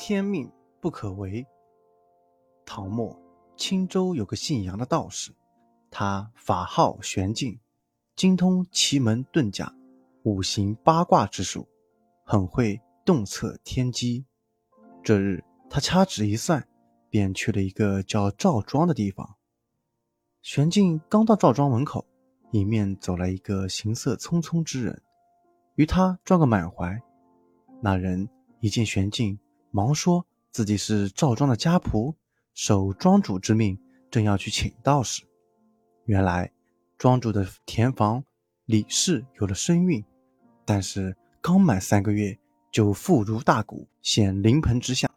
[0.00, 1.46] 天命不可违。
[2.64, 3.20] 唐末
[3.54, 5.30] 青州有个姓杨的道士，
[5.90, 7.60] 他法号玄镜，
[8.16, 9.74] 精通奇门遁甲、
[10.22, 11.68] 五行八卦之术，
[12.24, 14.24] 很会洞测天机。
[15.04, 16.66] 这日，他掐指一算，
[17.10, 19.36] 便去了一个叫赵庄的地方。
[20.40, 22.06] 玄镜刚到赵庄门口，
[22.52, 25.02] 迎面走来一个行色匆匆之人，
[25.74, 26.98] 与他撞个满怀。
[27.82, 28.30] 那人
[28.60, 29.38] 一见玄镜，
[29.70, 32.14] 忙说自己是赵庄的家仆，
[32.54, 33.78] 受庄主之命，
[34.10, 35.22] 正要去请道士。
[36.04, 36.52] 原来
[36.98, 38.24] 庄主的田房
[38.66, 40.04] 李氏有了身孕，
[40.64, 42.38] 但是刚满三个月。
[42.72, 45.10] 就腹如大鼓，显临盆之相。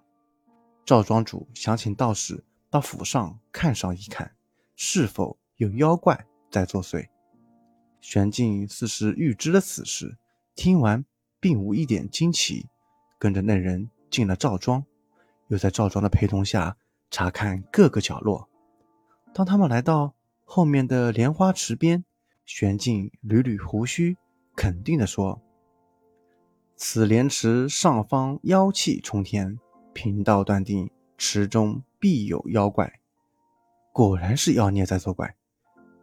[0.83, 4.35] 赵庄主想请道士到府上看上一看，
[4.75, 7.07] 是否有妖怪在作祟。
[8.01, 10.17] 玄静似是预知了此事，
[10.55, 11.05] 听完
[11.39, 12.67] 并无一点惊奇，
[13.19, 14.85] 跟着那人进了赵庄，
[15.47, 16.77] 又在赵庄的陪同下
[17.09, 18.47] 查看各个角落。
[19.33, 22.05] 当他们来到后面的莲花池边，
[22.45, 24.15] 玄镜捋捋胡须，
[24.55, 25.41] 肯定地说。
[26.75, 29.57] 此莲池上方妖气冲天，
[29.93, 32.99] 贫道断定池中必有妖怪。
[33.91, 35.35] 果然是妖孽在作怪。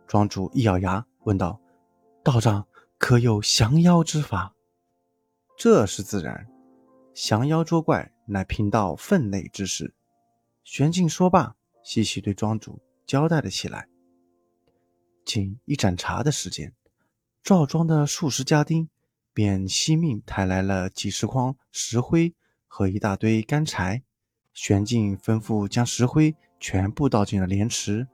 [0.08, 1.60] 庄主一咬牙问道
[2.24, 2.66] ：“道长
[2.98, 4.52] 可有降妖之法？”
[5.56, 6.49] 这是自然，
[7.22, 9.94] 降妖捉怪乃贫道分内之事。
[10.64, 11.54] 玄静说罢，
[11.84, 13.88] 细细对庄主交代了起来。
[15.26, 16.74] 仅一盏茶的时间，
[17.42, 18.88] 赵庄的数十家丁。
[19.32, 22.34] 便惜命抬来了几十筐石灰
[22.66, 24.02] 和一大堆干柴，
[24.52, 28.08] 玄静吩咐将石灰全部倒进了莲池，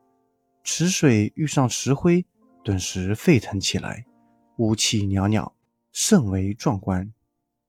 [0.63, 2.27] 池水遇上石灰，
[2.63, 4.05] 顿时沸腾起来，
[4.59, 5.55] 雾气袅袅，
[5.91, 7.11] 甚为壮观。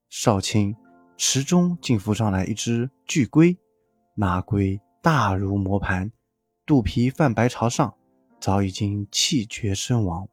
[0.10, 0.76] 少卿，
[1.18, 3.58] 池中竟浮上来一只巨龟，
[4.14, 6.12] 那龟大如磨盘，
[6.66, 7.96] 肚皮泛白朝上，
[8.40, 10.30] 早已经气绝身亡。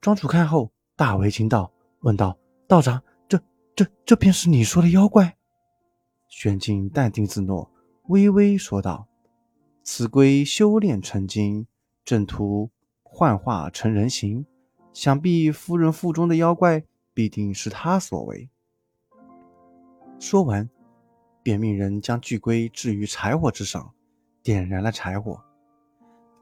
[0.00, 1.72] 庄主看后大为惊道。
[2.02, 2.38] 问道
[2.68, 3.40] ：“道长，这、
[3.74, 5.36] 这、这便是你说的妖怪？”
[6.30, 7.68] 玄镜淡定自若，
[8.04, 9.08] 微微说道
[9.82, 11.66] ：“此龟修炼成精，
[12.04, 12.70] 正图
[13.02, 14.46] 幻化成人形，
[14.92, 18.48] 想必夫人腹中的妖怪必定是他所为。”
[20.20, 20.68] 说完，
[21.42, 23.94] 便命人将巨龟置于柴火之上，
[24.42, 25.40] 点燃了柴火。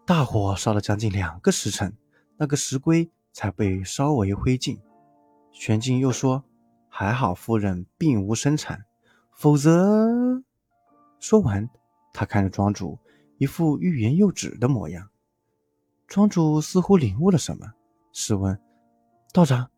[0.07, 1.95] 大火烧了将近两个时辰，
[2.39, 4.79] 那个石龟才被烧为灰烬。
[5.53, 6.43] 玄静又说
[6.89, 8.85] ：“还好夫人并无生产，
[9.33, 10.43] 否则……”
[11.21, 11.69] 说完，
[12.15, 12.99] 他看着庄主，
[13.37, 15.11] 一副欲言又止的模样。
[16.07, 17.73] 庄主似乎领悟了什么，
[18.13, 18.59] 试问
[19.35, 19.71] ：“道长，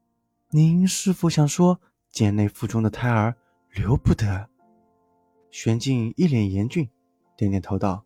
[0.51, 3.37] 您是否想说贱内腹中的胎儿
[3.71, 4.49] 留不得？”
[5.51, 6.89] 玄镜一脸严峻，
[7.37, 8.05] 点点头道：“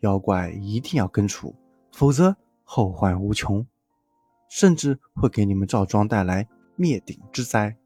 [0.00, 1.54] 妖怪一定要根除，
[1.92, 3.66] 否则后患无穷，
[4.48, 6.48] 甚至会给你们赵庄带来……”
[6.80, 7.76] 灭顶之灾。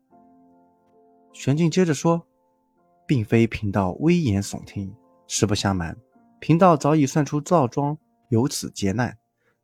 [1.33, 2.27] 玄镜接着说
[3.09, 4.95] ：“并非贫道危言耸听，
[5.27, 5.97] 实不相瞒，
[6.39, 7.97] 贫道早已算出赵庄
[8.29, 9.17] 有此劫难，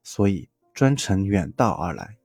[0.02, 2.16] 所以专程远道而来。”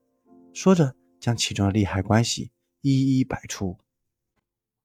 [0.55, 3.77] 说着，将其中的利害关系一一摆出。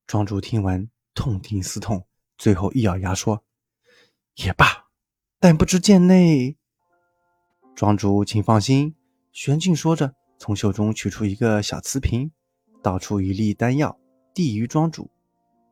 [0.09, 2.07] 庄主听完，痛定思痛，
[2.39, 3.45] 最后一咬牙说
[4.37, 4.89] ：“也罢，
[5.39, 6.57] 但不知剑内……”
[7.77, 8.97] 庄主请放心。
[9.33, 10.15] 玄镜说着。
[10.39, 12.31] 从袖中取出一个小瓷瓶，
[12.81, 13.99] 倒出一粒丹药，
[14.33, 15.11] 递于庄主。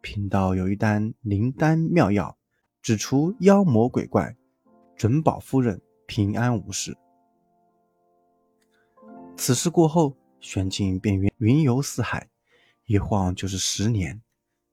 [0.03, 2.37] 贫道有一单灵丹妙药，
[2.83, 4.37] 只除妖魔鬼怪，
[4.97, 6.95] 准保夫人平安无事。
[9.37, 12.29] 此事过后，玄静便云云游四海，
[12.85, 14.21] 一晃就是十年。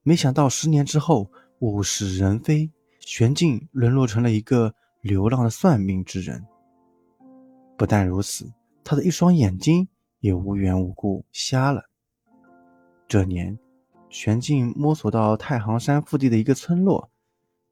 [0.03, 2.69] 没想到十年之后，物是人非，
[2.99, 6.45] 玄镜沦落成了一个流浪的算命之人。
[7.77, 8.51] 不但如此。
[8.85, 9.87] 他的一双眼睛
[10.19, 11.85] 也无缘无故瞎了。
[13.07, 13.57] 这年，
[14.09, 17.09] 玄镜摸索到太行山腹地的一个村落，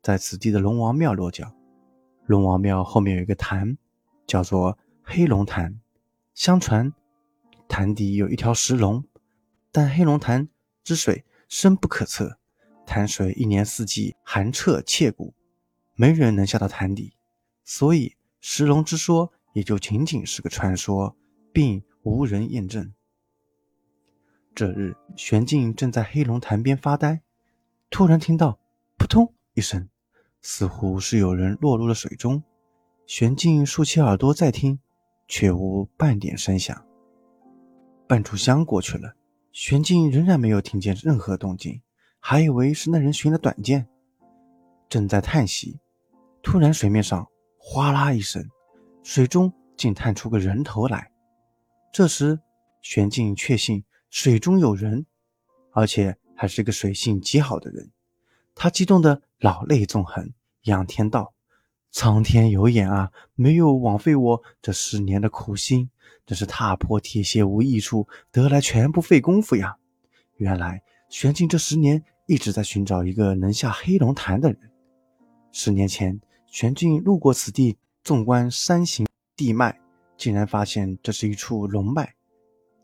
[0.02, 1.52] 在此地的龙王庙落脚。
[2.26, 3.78] 龙王庙后面有一个潭，
[4.26, 5.82] 叫做黑龙潭。
[6.34, 6.94] 相传，
[7.68, 9.04] 潭底有一条石龙，
[9.70, 10.48] 但黑龙潭
[10.82, 12.40] 之水深不可测，
[12.86, 15.34] 潭水一年四季寒彻切骨，
[15.96, 17.18] 没人能下到潭底，
[17.66, 19.34] 所以石龙之说。
[19.54, 21.14] 也就仅仅是个传说，
[21.52, 22.94] 并无人验证。
[24.56, 27.22] 这日，玄镜正在黑龙潭边发呆，
[27.90, 28.58] 突然听到
[28.98, 29.90] “扑通”一声，
[30.42, 32.42] 似乎是有人落入了水中。
[33.06, 34.80] 玄镜竖起耳朵再听，
[35.28, 36.86] 却无半点声响。
[38.08, 39.14] 半炷香过去了，
[39.52, 41.82] 玄静仍然没有听见任何动静，
[42.20, 43.86] 还以为是那人寻了短见，
[44.88, 45.78] 正在叹息，
[46.42, 47.28] 突然水面上
[47.58, 48.50] 哗啦一声，
[49.04, 51.12] 水中竟探出个人头来。
[51.92, 52.40] 这时，
[52.82, 55.06] 玄静确信水中有人，
[55.74, 57.92] 而且还是个水性极好的人。
[58.56, 60.34] 他激动得老泪纵横，
[60.64, 61.34] 仰天道
[61.92, 65.90] ：“苍天有眼啊，没有枉费我这十年的苦心，
[66.26, 69.78] 真是踏破铁鞋无觅处，得来全不费工夫呀！
[70.38, 74.72] 原来玄镜这十年一直在寻找一个能下黑龙潭的人。
[75.52, 79.06] 十年前，玄镜路过此地，纵观山形
[79.36, 79.78] 地脉。”
[80.18, 82.14] 竟然发现这是一处龙脉，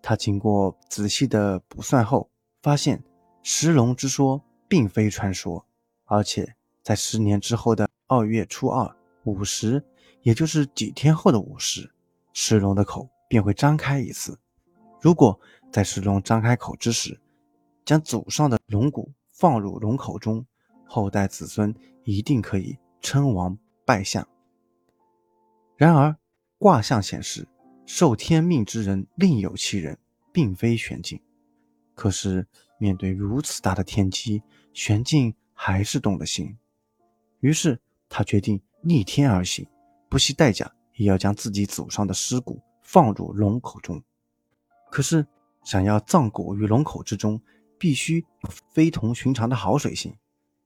[0.02, 2.32] 他经过仔细的卜算后，
[2.64, 3.04] 发现
[3.44, 5.64] 石龙之说并非传说，
[6.06, 8.97] 而且在十年之后的二月初二
[9.28, 9.84] 午时，
[10.22, 11.92] 也就是几天后的午时，
[12.34, 14.40] 石龙的口便会张开一次。
[15.02, 15.40] 如果
[15.72, 17.20] 在石龙张开口之时，
[17.86, 20.46] 将祖上的龙骨放入龙口中，
[20.88, 24.28] 后代子孙一定可以称王拜相。
[25.76, 26.16] 然而。
[26.60, 27.48] 卦象显示，
[27.86, 29.96] 受天命之人另有其人，
[30.34, 31.22] 并非玄镜。
[31.94, 32.48] 可是
[32.80, 34.42] 面对如此大的天机，
[34.74, 36.58] 玄镜还是动了心。
[37.42, 37.80] 于是
[38.10, 39.68] 他决定逆天而行，
[40.10, 44.02] 不惜代价也要将自己祖上的尸骨放入龙口中。
[44.90, 45.26] 可是
[45.64, 47.42] 想要葬骨于龙口之中，
[47.78, 48.26] 必须
[48.74, 50.16] 非同寻常的好水性。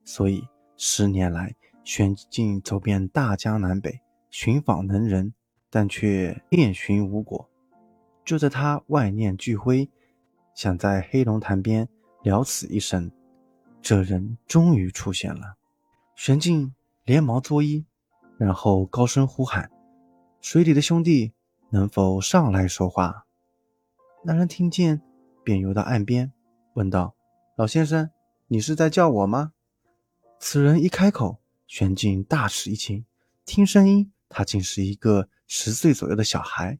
[0.04, 0.46] 所以
[0.76, 1.54] 十年来，
[1.84, 5.34] 玄静走遍大江南北，寻访能人。
[5.74, 7.48] 但却遍寻无果。
[8.26, 9.88] 就在他万念俱灰，
[10.54, 11.88] 想在黑龙潭边
[12.24, 13.10] 了此一生，
[13.80, 15.56] 这人终于出现了。
[16.14, 16.74] 玄静
[17.06, 17.86] 连忙作揖，
[18.44, 19.70] 然后高声呼喊
[20.40, 21.32] ：“水里的兄弟，
[21.70, 23.26] 能否上来说话？”
[24.24, 25.00] 那人听见，
[25.44, 26.32] 便游到岸边，
[26.74, 27.14] 问道
[27.56, 28.10] ：“老先生，
[28.48, 29.52] 你是在叫我吗？”
[30.40, 33.04] 此人一开口，玄镜大吃一惊，
[33.44, 35.28] 听声音，他竟是一个。
[35.54, 36.78] 十岁左右的小孩，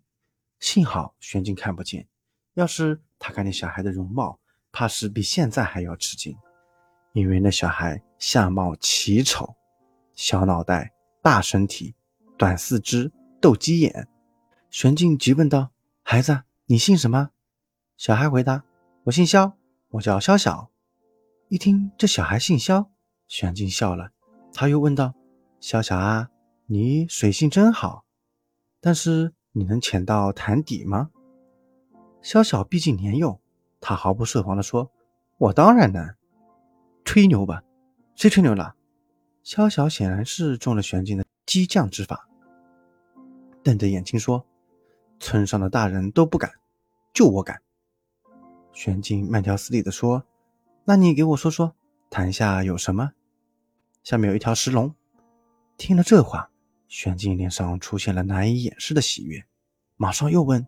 [0.58, 2.08] 幸好玄镜看不见。
[2.54, 4.38] 要是他看见小孩的容貌，
[4.72, 6.34] 怕是比现在还要吃惊，
[7.12, 9.54] 因为那小孩相貌奇丑，
[10.14, 10.90] 小脑袋、
[11.22, 11.94] 大身体、
[12.36, 14.08] 短四肢、斗鸡眼。
[14.70, 15.70] 玄镜急问道
[16.02, 17.30] ：“孩子，你姓什么？”
[17.96, 18.64] 小孩回答
[19.04, 19.56] ：“我姓萧，
[19.90, 20.70] 我叫萧小。”
[21.48, 22.90] 一听这小孩姓萧，
[23.28, 24.10] 玄镜笑了。
[24.52, 25.14] 他又问道
[25.60, 26.28] ：“萧小啊，
[26.66, 28.04] 你水性真好。”
[28.82, 31.10] 但是你能潜到潭底吗？
[32.20, 33.40] 萧小毕竟年幼，
[33.80, 34.90] 他毫不设防地说
[35.38, 36.16] ：“我当然能。”
[37.04, 37.62] 吹牛吧？
[38.16, 38.74] 谁吹牛了？
[39.42, 42.28] 萧小显然是中了玄镜的激将之法，
[43.62, 44.46] 瞪着眼睛说
[45.18, 46.50] ：“村上的大人都不敢，
[47.12, 47.60] 就我敢。”
[48.72, 50.24] 玄镜慢条斯理地说
[50.84, 51.74] ：“那你给我说说，
[52.08, 53.12] 潭下有什么？”
[54.04, 54.94] 下面有一条石龙。
[55.76, 56.48] 听了这话。
[56.88, 59.42] 玄镜脸上出现了难以掩饰的喜悦，
[59.96, 60.66] 马上又问：“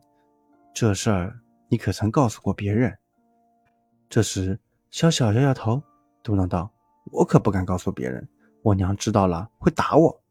[0.72, 1.38] 这事儿
[1.68, 2.96] 你可曾告诉过别人？”
[4.08, 4.58] 这时，
[4.90, 5.82] 小小摇摇头，
[6.22, 6.72] 嘟囔道
[7.12, 8.26] ：“我可不敢告诉别人，
[8.64, 10.22] 我娘知道了会打我。”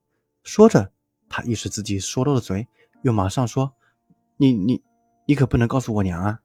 [0.43, 0.91] 说着，
[1.29, 2.67] 他意识自己说漏了嘴，
[3.03, 3.73] 又马上说
[4.35, 4.83] ：“你你
[5.25, 6.41] 你可不能告诉我娘啊！”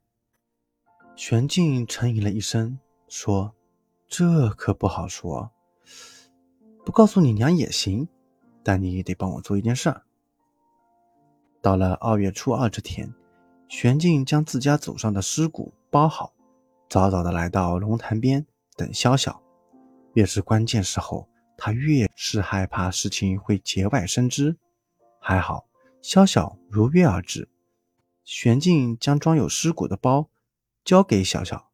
[1.17, 3.55] 玄静沉吟了一声，说
[4.07, 5.51] ：“这可不好说，
[6.85, 8.09] 不告诉你娘也行。”
[8.63, 10.03] 但你得帮我做一件事儿。
[11.63, 13.15] 到了二月初二这天，
[13.67, 16.35] 玄静将自家祖上的尸骨包好，
[16.87, 19.43] 早早的来到龙潭边等萧小。
[20.13, 21.27] 越是关键时候，
[21.59, 24.57] 他越是害怕事情会节外生枝。
[25.21, 25.67] 还好，
[26.01, 27.49] 萧小如约而至。
[28.25, 30.31] 玄镜将装有尸骨的包
[30.85, 31.71] 交给小小，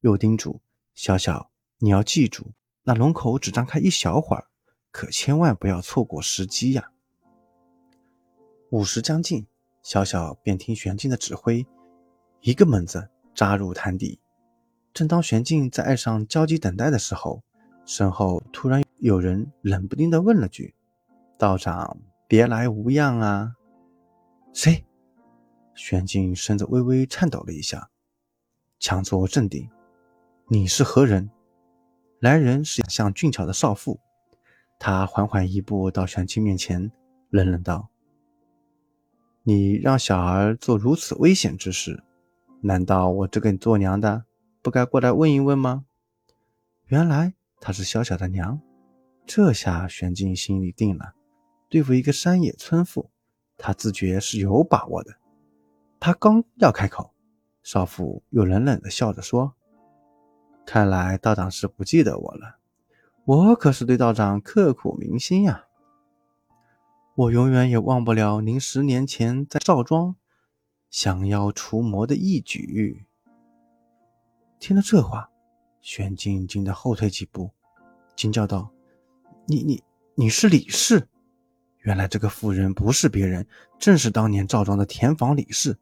[0.00, 0.60] 又叮嘱
[0.94, 2.52] 小小：“你要记住，
[2.84, 4.48] 那龙口只张开一小会儿。”
[4.90, 6.90] 可千万不要错过时机呀！
[8.70, 9.46] 午时将近，
[9.82, 11.66] 小小便听玄镜的指挥，
[12.40, 14.18] 一个猛子扎入潭底。
[14.94, 17.42] 正当玄镜在岸上焦急等待的时候，
[17.84, 20.74] 身后突然有人冷不丁地问了句
[21.38, 23.54] ：“道长，别来无恙啊？”
[24.54, 24.84] 谁？
[25.74, 27.90] 玄静身子微微颤抖了一下，
[28.78, 29.68] 强作镇定
[30.48, 31.30] ：“你是何人？”
[32.20, 34.00] 来人是像俊俏的少妇。
[34.78, 36.90] 他缓缓一步到玄镜面前，
[37.28, 37.90] 冷冷道
[39.44, 42.02] ：“你让小儿做如此危险之事，
[42.62, 44.24] 难道我这个做娘的
[44.62, 45.84] 不该过来问一问吗？”
[46.88, 48.60] 原来她是小小的娘，
[49.26, 51.14] 这下玄静心里定了。
[51.68, 53.10] 对付一个山野村妇，
[53.58, 55.16] 他自觉是有把握的。
[55.98, 57.12] 他刚要开口，
[57.62, 59.54] 少妇又冷冷地笑着说
[60.64, 62.58] ：“看来道长是不记得我了，
[63.24, 65.64] 我可是对道长刻骨铭心呀。
[67.16, 70.14] 我永远也忘不了您十年前在赵庄
[70.88, 73.06] 降妖除魔的义举。
[74.60, 75.30] 听了这话，
[75.80, 77.50] 玄静惊得后退几步，
[78.14, 78.70] 惊叫道
[79.48, 79.82] ：“你你
[80.16, 81.06] 你是李氏？
[81.78, 83.46] 原来这个妇人不是别人，
[83.78, 85.78] 正是当年赵庄的田房李氏。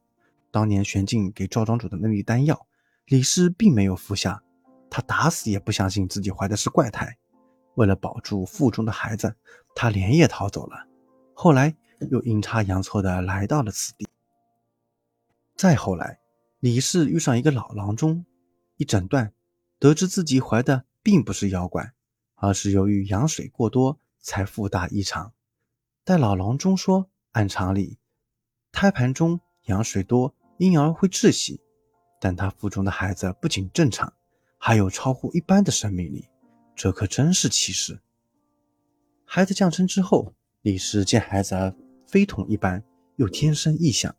[0.50, 2.66] 当年玄静给赵庄主的那粒丹药，
[3.06, 4.42] 李氏并没有服下，
[4.90, 7.16] 他打死也不相信自己怀的是怪胎。
[7.75, 9.35] 为了保住腹中的孩子，
[9.75, 10.87] 他连夜逃走了。”
[11.33, 11.75] 后来
[12.11, 14.06] 又阴差阳错的来到了此地。
[15.56, 16.21] 再后来，
[16.61, 18.26] 李氏遇上一个老郎中，
[18.76, 19.33] 一诊断，
[19.78, 21.92] 得知自己怀的并不是妖怪，
[22.44, 25.32] 而是由于羊水过多才腹大异常。
[26.04, 27.98] 但老郎中说，按常理，
[28.70, 31.60] 胎盘中羊水多，婴儿会窒息，
[32.20, 34.12] 但他腹中的孩子不仅正常，
[34.58, 36.28] 还有超乎一般的生命力，
[36.76, 38.00] 这可真是奇事。
[39.24, 40.34] 孩子降生之后。
[40.62, 42.82] 李氏见孩子非同一般，
[43.16, 44.16] 又天生异象，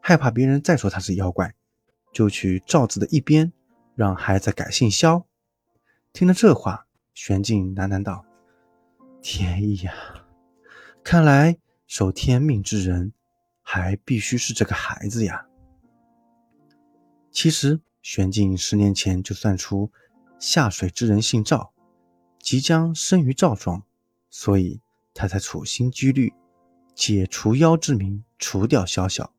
[0.00, 1.52] 害怕别人再说他是妖怪，
[2.12, 3.52] 就去赵字的一边，
[3.96, 5.26] 让孩子改姓萧。
[6.12, 6.86] 听了这话，
[7.20, 8.24] 玄静喃喃道
[9.20, 9.92] ：“天意呀，
[11.02, 11.58] 看来
[11.88, 13.12] 守天命之人，
[13.60, 15.44] 还必须是这个孩子呀。”
[17.32, 19.90] 其实，玄静十年前就算出
[20.38, 21.72] 下水之人姓赵，
[22.38, 23.82] 即将生于赵庄，
[24.30, 24.80] 所以。
[25.12, 26.32] 他才处心积虑
[26.94, 29.34] 解除妖之名除掉萧小，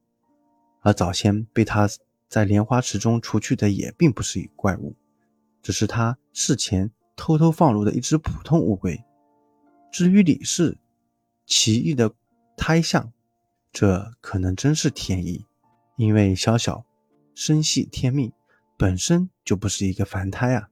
[0.82, 1.88] 而早先被他
[2.28, 4.94] 在莲花池中除去的也并不是一怪物，
[5.62, 9.04] 只是他事前偷偷放入的一只普通乌龟。
[9.92, 10.78] 至于李氏
[11.46, 12.14] 奇异的
[12.56, 13.12] 胎相，
[13.74, 15.46] 这可能真是天意，
[15.98, 16.86] 因为萧小
[17.36, 18.32] 生系天命，
[18.78, 20.70] 本身就不是一个凡胎啊。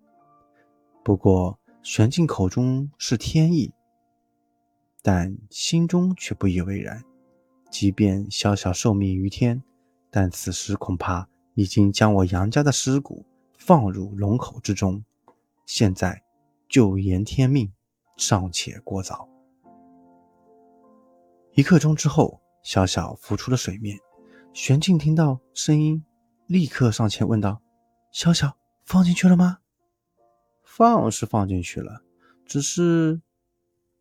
[1.04, 3.74] 不过玄镜口中是天意。
[5.04, 7.04] 但心中却不以为然。
[7.70, 9.62] 即便小小受命于天，
[10.10, 13.26] 但此时恐怕已经将我杨家的尸骨
[13.58, 15.04] 放入龙口之中。
[15.66, 16.24] 现在
[16.68, 17.72] 就言天命，
[18.18, 19.30] 尚且过早。
[21.54, 23.98] 一刻钟之后，小小浮出了水面。
[24.54, 26.04] 玄静听到声音，
[26.48, 27.62] 立刻上前问道
[28.12, 29.60] ：“小小放进去了吗
[30.64, 32.04] ？”“放是放进去了，
[32.46, 33.22] 只是……”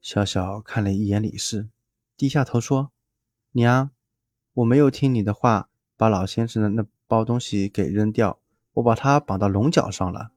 [0.00, 1.68] 小小看了一眼李氏，
[2.16, 2.92] 低下头说
[3.52, 3.90] ：“娘，
[4.54, 8.38] 我没有听你的话，把老先生的那包东西给扔掉，
[8.74, 10.32] 我把它绑到龙角上了。”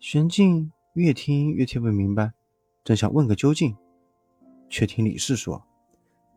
[0.00, 2.32] 玄静越听越听不明白，
[2.84, 3.74] 正想问个究竟，
[4.68, 5.64] 却听李氏说：“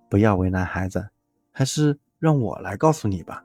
[0.10, 1.10] 不要为难孩子，
[1.52, 3.44] 还是让我来告诉你吧。”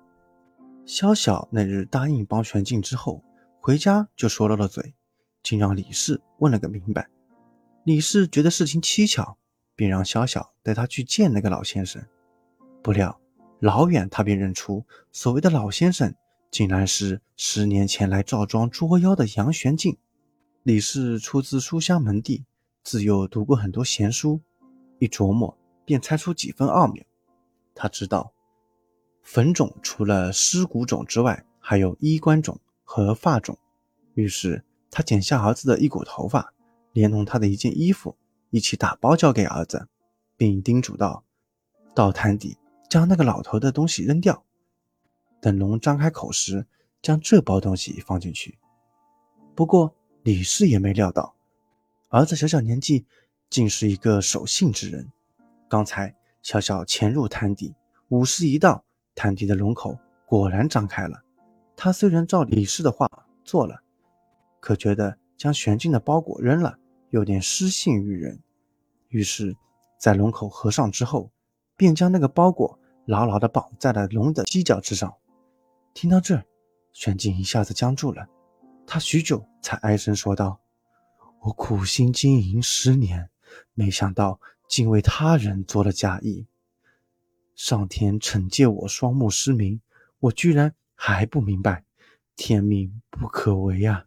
[0.86, 3.24] 萧小那日答应帮玄静之后，
[3.60, 4.94] 回家就说漏了嘴，
[5.42, 7.08] 竟让李氏问了个明白。
[7.82, 9.36] 李氏觉得事情蹊跷，
[9.74, 12.00] 便让萧小带他去见那个老先生。
[12.82, 13.20] 不料
[13.58, 16.14] 老远他便认出所谓的老先生，
[16.52, 19.98] 竟然是十年前来赵庄捉妖的杨玄静。
[20.62, 22.44] 李氏出自书香门第，
[22.82, 24.42] 自幼读过很多闲书，
[24.98, 27.02] 一琢磨便猜出几分奥妙。
[27.74, 28.34] 他知道
[29.22, 33.56] 坟冢除了尸骨冢之外，还有衣冠冢和发冢，
[34.12, 36.52] 于是他剪下儿子的一股头发。
[36.92, 38.16] 连同他的一件衣服
[38.50, 39.88] 一起打包交给儿子，
[40.36, 41.24] 并叮嘱道
[41.94, 44.44] ：“到潭底将那个老头的东西扔掉，
[45.40, 46.66] 等龙张开口时，
[47.00, 48.58] 将这包东西放进去。”
[49.54, 51.34] 不过李氏也没料到，
[52.08, 53.06] 儿子小小年纪
[53.48, 55.10] 竟是一个守信之人。
[55.68, 57.74] 刚才小小潜入潭底，
[58.08, 58.84] 午时一到，
[59.14, 61.22] 潭底的龙口果然张开了。
[61.74, 63.08] 他虽然照李氏的话
[63.44, 63.80] 做了，
[64.60, 66.76] 可觉得将玄镜的包裹扔了。
[67.10, 68.40] 有点失信于人，
[69.08, 69.56] 于是，
[69.98, 71.28] 在龙口合上之后，
[71.76, 75.12] 便将那个包裹牢牢地绑在了龙的犄角之上。
[75.92, 76.40] 听到这，
[76.92, 78.28] 玄镜一下子僵住了，
[78.86, 80.60] 他许久才哀声说道
[81.42, 83.30] ：“我苦心经营十年，
[83.74, 86.46] 没想到竟为他人做了嫁衣。
[87.54, 89.80] 上天惩戒我双目失明，
[90.18, 91.84] 我居然还不明白，
[92.36, 94.06] 天命不可违啊！”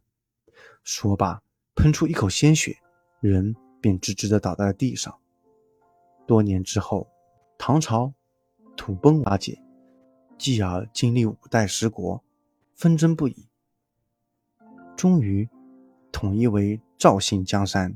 [0.84, 1.42] 说罢，
[1.76, 2.78] 喷出一口鲜血。
[3.20, 5.18] 人便直直地倒在了地上。
[6.28, 7.10] 多年之后，
[7.58, 8.14] 唐朝
[8.76, 9.62] 土崩瓦解，
[10.38, 12.22] 继而经历五代十国，
[12.76, 13.48] 纷争不已，
[14.96, 15.48] 终于
[16.12, 17.96] 统一为赵姓江山。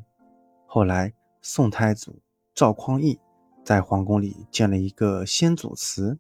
[0.66, 2.22] 后来，宋太祖
[2.54, 3.18] 赵匡胤
[3.63, 6.20] 在皇宫里建了一个先祖祠，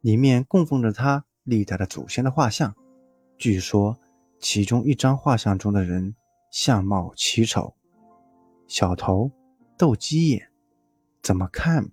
[0.00, 2.74] 里面供奉着他历代的祖先的画像。
[3.38, 3.98] 据说，
[4.40, 6.14] 其中一张画像中的人
[6.50, 7.74] 相貌奇丑，
[8.66, 9.30] 小头，
[9.76, 10.48] 斗鸡眼，
[11.22, 11.90] 怎么看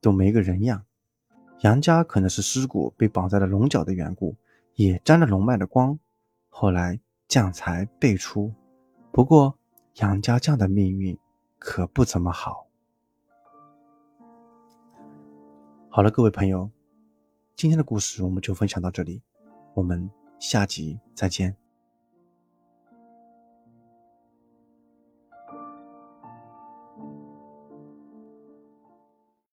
[0.00, 0.84] 都没个人样。
[1.60, 4.36] 杨家可能是尸骨被绑在了龙角的缘故，
[4.74, 5.98] 也沾了龙脉的光。
[6.48, 6.98] 后来
[7.30, 8.52] 将才辈出，
[9.12, 9.56] 不过
[10.00, 11.16] 杨家将的命运
[11.60, 12.66] 可不怎么好。
[15.88, 16.68] 好了，各位朋友，
[17.54, 19.22] 今天的故事我们就分享到这里，
[19.74, 20.10] 我们
[20.40, 21.56] 下集再见。